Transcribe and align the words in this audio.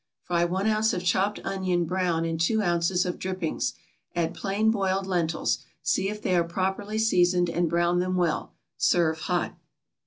= 0.13 0.23
Fry 0.23 0.43
one 0.45 0.65
ounce 0.65 0.93
of 0.93 1.03
chopped 1.03 1.39
onion 1.43 1.85
brown 1.85 2.25
in 2.25 2.39
two 2.39 2.63
ounces 2.63 3.05
of 3.05 3.19
drippings, 3.19 3.75
add 4.15 4.33
plain 4.33 4.71
boiled 4.71 5.05
lentils, 5.05 5.59
see 5.83 6.09
if 6.09 6.19
they 6.23 6.35
are 6.35 6.43
properly 6.43 6.97
seasoned, 6.97 7.51
and 7.51 7.69
brown 7.69 7.99
them 7.99 8.15
well; 8.15 8.55
serve 8.79 9.19
hot. 9.19 9.55